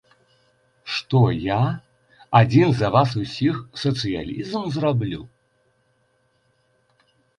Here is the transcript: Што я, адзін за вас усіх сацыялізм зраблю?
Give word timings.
Што 0.93 1.19
я, 1.41 1.57
адзін 2.39 2.73
за 2.79 2.87
вас 2.95 3.09
усіх 3.25 3.55
сацыялізм 3.83 4.59
зраблю? 4.79 5.23